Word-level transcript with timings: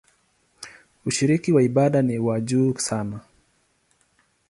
Ushiriki 1.05 1.51
wa 1.53 1.63
ibada 1.63 2.01
ni 2.01 2.19
wa 2.19 2.39
juu 2.41 2.75
sana. 2.77 3.19